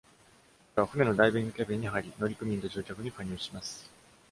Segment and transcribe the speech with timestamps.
[0.75, 3.87] 彼は船のダイニングキャビンに入り、乗組員と乗客に加入します。